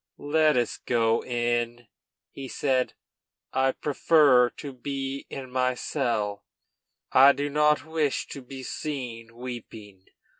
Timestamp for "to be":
4.49-5.27, 8.29-8.63